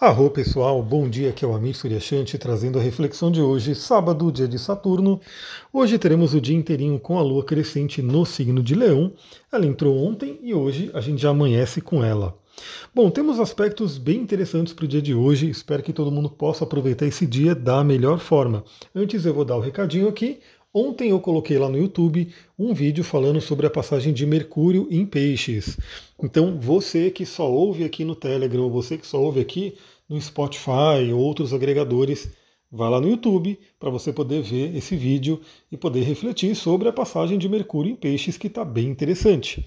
[0.00, 4.32] Arro pessoal, bom dia, aqui é o Amir Suryashanti trazendo a reflexão de hoje, sábado,
[4.32, 5.20] dia de Saturno.
[5.72, 9.12] Hoje teremos o dia inteirinho com a lua crescente no signo de Leão.
[9.52, 12.36] Ela entrou ontem e hoje a gente já amanhece com ela.
[12.92, 16.64] Bom, temos aspectos bem interessantes para o dia de hoje, espero que todo mundo possa
[16.64, 18.64] aproveitar esse dia da melhor forma.
[18.92, 20.40] Antes eu vou dar o um recadinho aqui.
[20.76, 25.06] Ontem eu coloquei lá no YouTube um vídeo falando sobre a passagem de Mercúrio em
[25.06, 25.78] Peixes.
[26.20, 29.76] Então, você que só ouve aqui no Telegram, você que só ouve aqui
[30.08, 32.28] no Spotify ou outros agregadores,
[32.72, 36.92] vá lá no YouTube para você poder ver esse vídeo e poder refletir sobre a
[36.92, 39.64] passagem de Mercúrio em Peixes, que está bem interessante.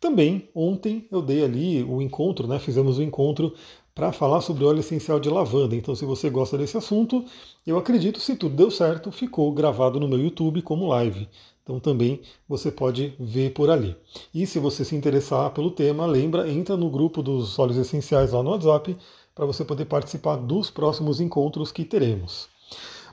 [0.00, 3.52] Também, ontem eu dei ali o encontro, né, fizemos o encontro
[3.96, 5.74] para falar sobre óleo essencial de lavanda.
[5.74, 7.24] Então, se você gosta desse assunto,
[7.66, 11.26] eu acredito, se tudo deu certo, ficou gravado no meu YouTube como live.
[11.64, 13.96] Então também você pode ver por ali.
[14.32, 18.42] E se você se interessar pelo tema, lembra, entra no grupo dos óleos essenciais lá
[18.42, 18.96] no WhatsApp
[19.34, 22.48] para você poder participar dos próximos encontros que teremos.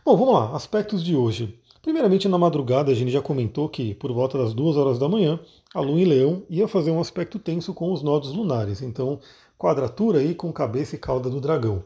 [0.06, 1.58] Bom, vamos lá, aspectos de hoje.
[1.82, 5.40] Primeiramente, na madrugada, a gente já comentou que por volta das duas horas da manhã,
[5.74, 8.82] a Lua em Leão ia fazer um aspecto tenso com os nodos lunares.
[8.82, 9.20] Então,
[9.58, 11.84] quadratura aí com cabeça e cauda do dragão.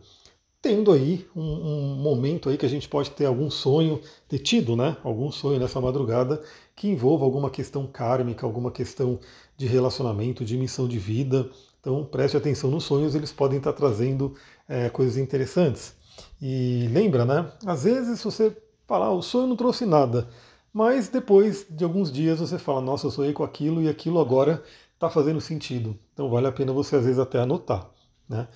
[0.62, 4.76] Tendo aí um, um, momento aí que a gente pode ter algum sonho, ter tido,
[4.76, 4.98] né?
[5.04, 6.42] Algum sonho nessa madrugada
[6.76, 9.20] que envolva alguma questão kármica, alguma questão
[9.56, 11.50] de relacionamento, de missão de vida.
[11.80, 14.36] Então preste atenção nos sonhos, eles podem estar trazendo
[14.68, 15.96] é, coisas interessantes.
[16.42, 17.52] E lembra, né?
[17.66, 18.56] Às vezes você
[18.88, 20.28] fala, ah, o sonho não trouxe nada,
[20.74, 24.64] mas depois de alguns dias você fala, nossa, eu sonhei com aquilo e aquilo agora
[24.98, 25.98] está fazendo sentido.
[26.14, 27.90] Então vale a pena você às vezes até anotar.
[28.28, 28.48] Né?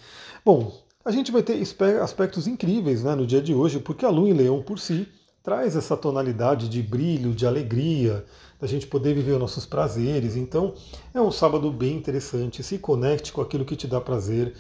[0.44, 0.76] Bom,
[1.06, 1.62] a gente vai ter
[2.02, 5.08] aspectos incríveis né, no dia de hoje, porque a Lua em Leão por si
[5.44, 8.26] traz essa tonalidade de brilho, de alegria,
[8.60, 10.36] da gente poder viver os nossos prazeres.
[10.36, 10.74] Então
[11.14, 12.64] é um sábado bem interessante.
[12.64, 14.56] Se conecte com aquilo que te dá prazer,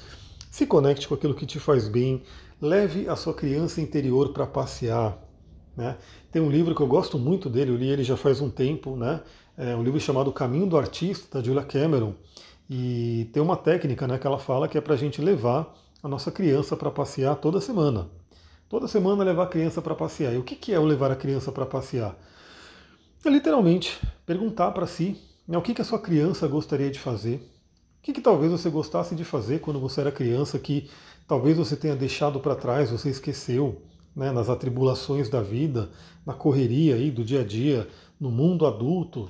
[0.49, 2.23] se conecte com aquilo que te faz bem,
[2.61, 5.17] leve a sua criança interior para passear.
[5.75, 5.97] Né?
[6.31, 8.95] Tem um livro que eu gosto muito dele, eu li ele já faz um tempo,
[8.95, 9.21] né?
[9.63, 12.15] É um livro chamado Caminho do Artista, da Julia Cameron.
[12.67, 16.07] E tem uma técnica né, que ela fala que é para a gente levar a
[16.07, 18.09] nossa criança para passear toda semana.
[18.67, 20.33] Toda semana levar a criança para passear.
[20.33, 22.17] E o que é o levar a criança para passear?
[23.23, 25.15] É literalmente perguntar para si
[25.47, 27.35] né, o que, que a sua criança gostaria de fazer.
[27.35, 30.89] O que, que talvez você gostasse de fazer quando você era criança que
[31.27, 33.79] talvez você tenha deixado para trás, você esqueceu,
[34.15, 35.91] né, nas atribulações da vida,
[36.25, 37.87] na correria aí do dia a dia,
[38.19, 39.29] no mundo adulto,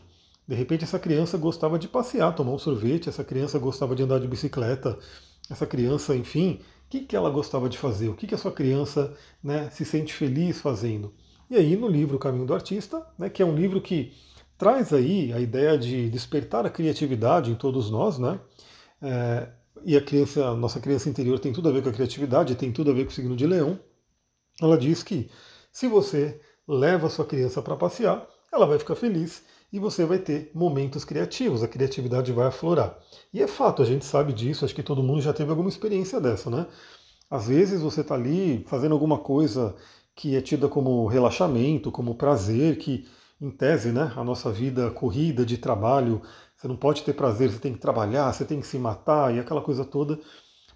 [0.52, 4.20] de repente essa criança gostava de passear, tomar um sorvete, essa criança gostava de andar
[4.20, 5.00] de bicicleta,
[5.50, 8.10] essa criança, enfim, o que, que ela gostava de fazer?
[8.10, 11.14] O que, que a sua criança né, se sente feliz fazendo?
[11.50, 14.12] E aí no livro Caminho do Artista, né, que é um livro que
[14.58, 18.38] traz aí a ideia de despertar a criatividade em todos nós, né?
[19.02, 19.48] É,
[19.86, 22.74] e a criança, a nossa criança interior tem tudo a ver com a criatividade, tem
[22.74, 23.80] tudo a ver com o signo de leão.
[24.62, 25.32] Ela diz que
[25.72, 30.20] se você leva a sua criança para passear, ela vai ficar feliz e você vai
[30.20, 32.98] ter momentos criativos, a criatividade vai aflorar.
[33.34, 36.20] E é fato, a gente sabe disso, acho que todo mundo já teve alguma experiência
[36.20, 36.68] dessa, né?
[37.30, 39.76] Às vezes você está ali fazendo alguma coisa
[40.16, 43.08] que é tida como relaxamento, como prazer, que
[43.40, 46.22] em tese, né, a nossa vida corrida de trabalho,
[46.56, 49.40] você não pode ter prazer, você tem que trabalhar, você tem que se matar e
[49.40, 50.20] aquela coisa toda.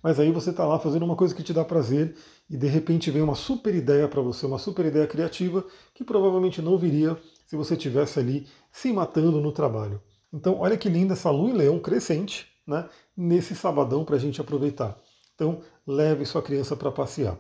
[0.02, 2.16] Mas aí você está lá fazendo uma coisa que te dá prazer
[2.50, 5.64] e de repente vem uma super ideia para você, uma super ideia criativa
[5.94, 10.02] que provavelmente não viria se você tivesse ali se matando no trabalho.
[10.34, 14.42] Então, olha que linda essa lua em leão crescente, né, nesse sabadão para a gente
[14.42, 14.98] aproveitar.
[15.34, 17.38] Então, leve sua criança para passear.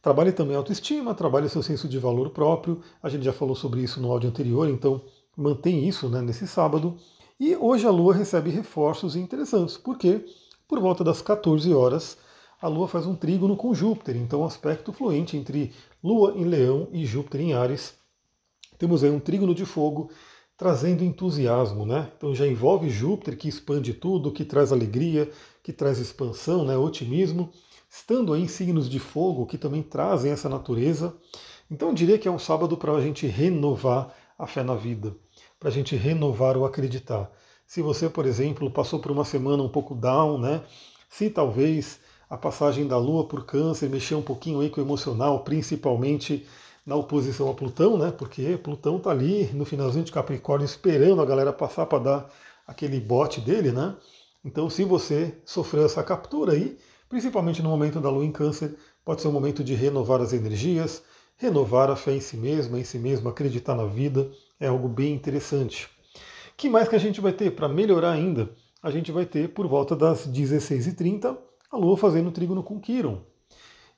[0.00, 2.80] Trabalhe também a autoestima, trabalhe seu senso de valor próprio.
[3.02, 5.02] A gente já falou sobre isso no áudio anterior, então
[5.36, 6.96] mantém isso né, nesse sábado.
[7.38, 10.24] E hoje a Lua recebe reforços interessantes, porque
[10.68, 12.16] por volta das 14 horas
[12.62, 15.72] a Lua faz um trígono com Júpiter, então um aspecto fluente entre
[16.02, 17.98] Lua em Leão e Júpiter em Ares
[18.80, 20.10] temos aí um trígono de fogo
[20.60, 22.12] trazendo entusiasmo, né?
[22.18, 25.30] Então já envolve Júpiter que expande tudo, que traz alegria,
[25.62, 26.76] que traz expansão, né?
[26.76, 27.50] otimismo,
[27.88, 31.16] estando aí em signos de fogo que também trazem essa natureza.
[31.70, 35.16] Então eu diria que é um sábado para a gente renovar a fé na vida,
[35.58, 37.32] para a gente renovar o acreditar.
[37.66, 40.62] Se você, por exemplo, passou por uma semana um pouco down, né?
[41.08, 45.42] Se talvez a passagem da Lua por Câncer mexeu um pouquinho aí com o emocional,
[45.42, 46.46] principalmente
[46.90, 48.10] na oposição a Plutão, né?
[48.10, 52.30] Porque Plutão está ali no finalzinho de Capricórnio esperando a galera passar para dar
[52.66, 53.94] aquele bote dele, né?
[54.44, 56.76] Então, se você sofreu essa captura aí,
[57.08, 61.00] principalmente no momento da Lua em Câncer, pode ser um momento de renovar as energias,
[61.36, 64.28] renovar a fé em si mesmo, em si mesmo, acreditar na vida,
[64.58, 65.88] é algo bem interessante.
[66.56, 68.50] que mais que a gente vai ter para melhorar ainda?
[68.82, 71.38] A gente vai ter por volta das 16h30
[71.70, 73.22] a Lua fazendo trígono com Quiron.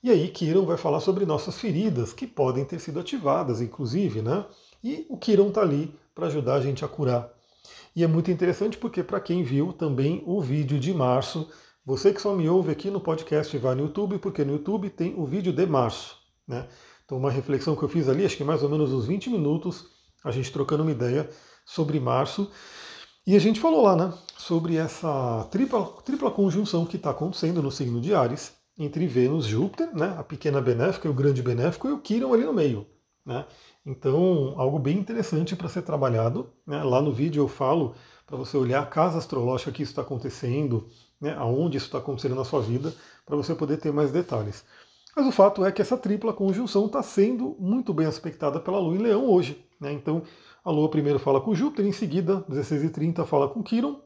[0.03, 4.45] E aí Kiron vai falar sobre nossas feridas, que podem ter sido ativadas, inclusive, né?
[4.83, 7.33] E o Kiron está ali para ajudar a gente a curar.
[7.95, 11.49] E é muito interessante porque, para quem viu também o vídeo de março,
[11.85, 15.15] você que só me ouve aqui no podcast vai no YouTube, porque no YouTube tem
[15.17, 16.17] o vídeo de março.
[16.49, 16.67] Né?
[17.05, 19.87] Então, uma reflexão que eu fiz ali, acho que mais ou menos uns 20 minutos,
[20.25, 21.31] a gente trocando uma ideia
[21.65, 22.51] sobre março.
[23.25, 27.71] E a gente falou lá, né, sobre essa tripla, tripla conjunção que está acontecendo no
[27.71, 31.89] signo de Ares, entre Vênus e Júpiter, né, a pequena benéfica e o grande benéfico,
[31.89, 32.87] e o Quirón ali no meio.
[33.25, 33.45] Né?
[33.85, 36.53] Então, algo bem interessante para ser trabalhado.
[36.67, 36.83] Né?
[36.83, 37.95] Lá no vídeo eu falo
[38.27, 40.89] para você olhar a casa astrológica que isso está acontecendo,
[41.21, 41.35] né?
[41.35, 42.93] aonde isso está acontecendo na sua vida,
[43.25, 44.65] para você poder ter mais detalhes.
[45.15, 48.95] Mas o fato é que essa tripla conjunção está sendo muito bem aspectada pela Lua
[48.95, 49.63] em Leão hoje.
[49.79, 49.93] Né?
[49.93, 50.23] Então,
[50.65, 54.01] a Lua primeiro fala com Júpiter, em seguida, 16h30, fala com Quiron,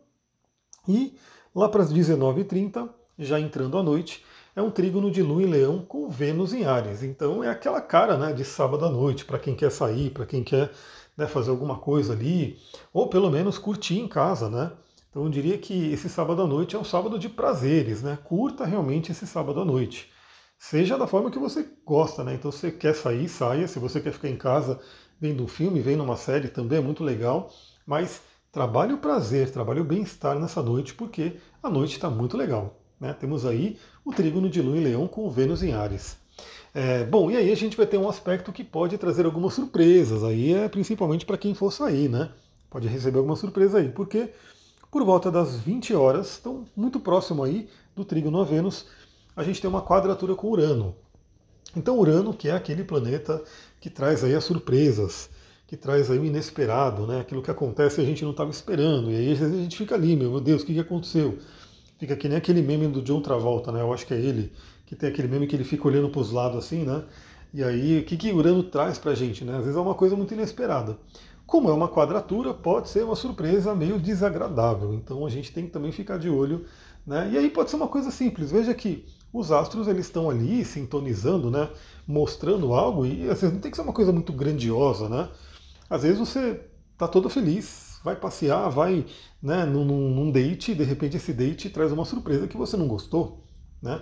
[0.88, 1.16] e
[1.54, 4.24] lá para as 19h30, já entrando à noite,
[4.56, 7.02] é um trígono de Lua em Leão com Vênus em Ares.
[7.02, 10.42] Então é aquela cara né, de sábado à noite, para quem quer sair, para quem
[10.42, 10.72] quer
[11.14, 12.58] né, fazer alguma coisa ali,
[12.90, 14.72] ou pelo menos curtir em casa, né?
[15.10, 18.18] Então eu diria que esse sábado à noite é um sábado de prazeres, né?
[18.24, 20.10] Curta realmente esse sábado à noite.
[20.58, 22.34] Seja da forma que você gosta, né?
[22.34, 23.68] Então se você quer sair, saia.
[23.68, 24.80] Se você quer ficar em casa
[25.20, 27.50] vendo um filme, vendo uma série, também é muito legal.
[27.86, 32.85] Mas trabalhe o prazer, trabalhe o bem-estar nessa noite, porque a noite está muito legal.
[33.00, 33.12] Né?
[33.12, 36.16] Temos aí o trígono de Lua em Leão com Vênus em Ares.
[36.74, 40.22] É, bom, e aí a gente vai ter um aspecto que pode trazer algumas surpresas.
[40.22, 42.30] Aí é principalmente para quem for sair, né?
[42.68, 44.30] Pode receber alguma surpresa aí, porque
[44.90, 48.86] por volta das 20 horas, então muito próximo aí do trígono a Vênus,
[49.34, 50.94] a gente tem uma quadratura com Urano.
[51.74, 53.42] Então Urano, que é aquele planeta
[53.80, 55.30] que traz aí as surpresas,
[55.66, 57.20] que traz aí o inesperado, né?
[57.20, 59.10] Aquilo que acontece e a gente não estava esperando.
[59.10, 61.38] E aí a gente fica ali, meu Deus, o que aconteceu?
[61.98, 63.80] Fica que nem aquele meme do John Travolta, né?
[63.80, 64.52] Eu acho que é ele,
[64.84, 67.04] que tem aquele meme que ele fica olhando para os lados assim, né?
[67.54, 69.56] E aí, o que, que Urano traz para a gente, né?
[69.56, 70.98] Às vezes é uma coisa muito inesperada.
[71.46, 74.92] Como é uma quadratura, pode ser uma surpresa meio desagradável.
[74.92, 76.66] Então a gente tem que também ficar de olho,
[77.06, 77.30] né?
[77.32, 78.50] E aí pode ser uma coisa simples.
[78.50, 81.70] Veja que os astros eles estão ali sintonizando, né?
[82.06, 85.28] Mostrando algo e às vezes não tem que ser uma coisa muito grandiosa, né?
[85.88, 86.60] Às vezes você
[86.92, 89.04] está todo feliz, vai passear, vai
[89.42, 92.86] né, num, num date, e de repente esse date traz uma surpresa que você não
[92.86, 93.42] gostou.
[93.82, 94.00] Né?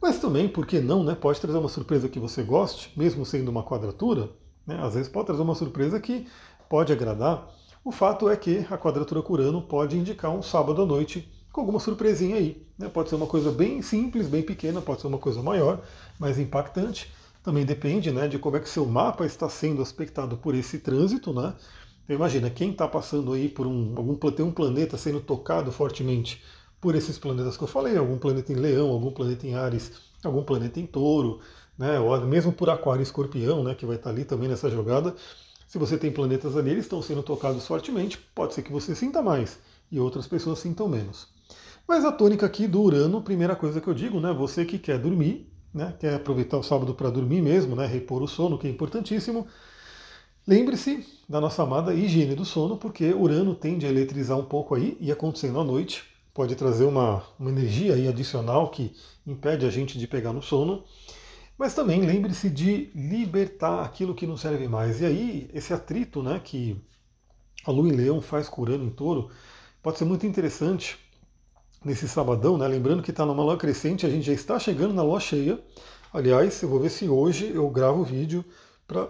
[0.00, 3.48] Mas também, por que não, né, pode trazer uma surpresa que você goste, mesmo sendo
[3.48, 4.30] uma quadratura.
[4.64, 4.78] Né?
[4.80, 6.28] Às vezes pode trazer uma surpresa que
[6.68, 7.48] pode agradar.
[7.84, 11.80] O fato é que a quadratura Curano pode indicar um sábado à noite com alguma
[11.80, 12.64] surpresinha aí.
[12.78, 12.88] Né?
[12.88, 15.82] Pode ser uma coisa bem simples, bem pequena, pode ser uma coisa maior,
[16.20, 17.12] mais impactante.
[17.42, 21.32] Também depende né, de como é que seu mapa está sendo aspectado por esse trânsito.
[21.32, 21.52] Né?
[22.14, 26.42] Imagina, quem está passando aí por um, algum tem um planeta sendo tocado fortemente
[26.80, 29.92] por esses planetas que eu falei, algum planeta em Leão, algum planeta em Ares,
[30.24, 31.40] algum planeta em Touro,
[31.78, 34.68] né, ou mesmo por Aquário e Escorpião, né, que vai estar tá ali também nessa
[34.68, 35.14] jogada.
[35.68, 39.22] Se você tem planetas ali, eles estão sendo tocados fortemente, pode ser que você sinta
[39.22, 39.60] mais
[39.90, 41.28] e outras pessoas sintam menos.
[41.86, 44.98] Mas a tônica aqui do Urano, primeira coisa que eu digo, né, você que quer
[44.98, 48.70] dormir, né, quer aproveitar o sábado para dormir mesmo, né, repor o sono, que é
[48.70, 49.46] importantíssimo,
[50.46, 54.96] Lembre-se da nossa amada higiene do sono, porque Urano tende a eletrizar um pouco aí,
[55.00, 58.92] e acontecendo à noite, pode trazer uma, uma energia aí adicional que
[59.26, 60.84] impede a gente de pegar no sono.
[61.58, 65.00] Mas também lembre-se de libertar aquilo que não serve mais.
[65.02, 66.82] E aí, esse atrito né, que
[67.66, 69.30] a Lua em Leão faz com Urano em Touro
[69.82, 70.98] pode ser muito interessante
[71.84, 72.66] nesse sabadão, né?
[72.66, 75.62] Lembrando que está numa lua crescente, a gente já está chegando na lua cheia.
[76.12, 78.44] Aliás, eu vou ver se hoje eu gravo o vídeo
[78.86, 79.08] para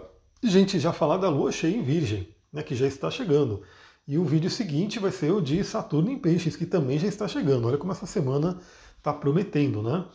[0.49, 3.61] gente já falar da lua cheia em Virgem, né, que já está chegando.
[4.07, 7.27] E o vídeo seguinte vai ser o de Saturno em Peixes, que também já está
[7.27, 7.67] chegando.
[7.67, 8.59] Olha como essa semana
[8.97, 10.05] está prometendo, né?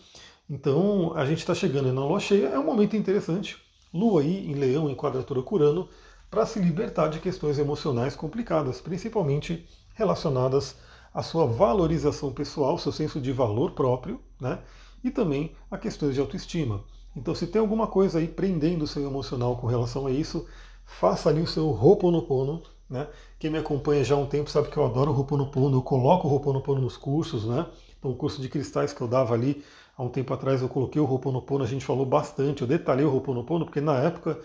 [0.51, 3.57] Então a gente está chegando na lua cheia, é um momento interessante.
[3.95, 5.89] Lua aí em Leão, em quadratura Curano,
[6.31, 10.77] para se libertar de questões emocionais complicadas, principalmente relacionadas
[11.15, 14.59] à sua valorização pessoal, seu senso de valor próprio, né?
[15.03, 16.85] E também a questões de autoestima.
[17.17, 20.47] Então, se tem alguma coisa aí prendendo o seu emocional com relação a isso,
[20.85, 22.63] faça ali o seu Ho'oponopono.
[22.89, 23.09] Né?
[23.39, 26.29] Quem me acompanha já há um tempo sabe que eu adoro o Ho'oponopono, eu coloco
[26.29, 27.47] o Ho'oponopono nos cursos.
[27.47, 27.67] Né?
[27.99, 29.65] Então, o curso de cristais que eu dava ali
[29.97, 33.13] há um tempo atrás, eu coloquei o Ho'oponopono, a gente falou bastante, eu detalhei o
[33.13, 34.39] Ho'oponopono, porque na época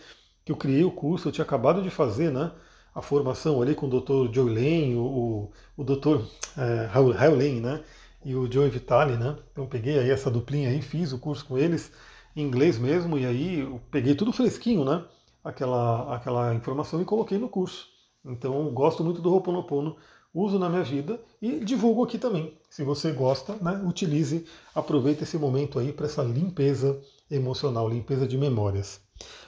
[0.46, 2.52] que eu criei o curso, eu tinha acabado de fazer né,
[2.96, 4.34] a formação ali com o Dr.
[4.34, 6.22] Joe Lane, o, o, Dr.
[6.58, 7.84] É, Raul Lane, né?
[8.24, 9.36] E o Joe Vitale, né?
[9.52, 11.92] Então peguei aí essa duplinha aí, fiz o curso com eles
[12.36, 15.04] em inglês mesmo, e aí eu peguei tudo fresquinho, né?
[15.44, 17.88] Aquela, aquela informação e coloquei no curso.
[18.24, 19.98] Então gosto muito do Ho'oponopono
[20.34, 22.54] uso na minha vida e divulgo aqui também.
[22.70, 28.38] Se você gosta, né, utilize, aproveite esse momento aí para essa limpeza emocional, limpeza de
[28.38, 29.02] memórias.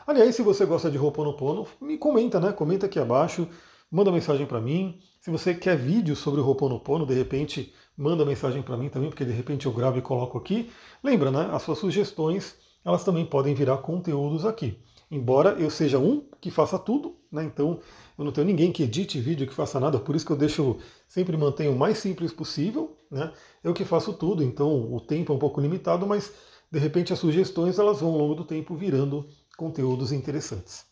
[0.05, 2.51] Aliás, se você gosta de Ho'oponopono, me comenta, né?
[2.51, 3.47] Comenta aqui abaixo,
[3.89, 4.99] manda mensagem para mim.
[5.21, 9.25] Se você quer vídeo sobre o Ho'oponopono, de repente, manda mensagem para mim também, porque
[9.25, 10.69] de repente eu gravo e coloco aqui.
[11.01, 11.49] Lembra, né?
[11.51, 14.77] As suas sugestões, elas também podem virar conteúdos aqui.
[15.09, 17.43] Embora eu seja um que faça tudo, né?
[17.43, 17.79] Então
[18.17, 20.77] eu não tenho ninguém que edite vídeo, que faça nada, por isso que eu deixo,
[21.07, 23.31] sempre mantenho o mais simples possível, né?
[23.63, 26.33] Eu que faço tudo, então o tempo é um pouco limitado, mas
[26.71, 30.85] de repente as sugestões elas vão ao longo do tempo virando conteúdos interessantes.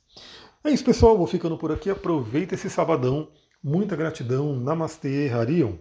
[0.64, 1.90] É isso, pessoal, vou ficando por aqui.
[1.90, 3.30] Aproveita esse sabadão.
[3.64, 4.56] Muita gratidão.
[4.56, 5.78] Namastê, Harion.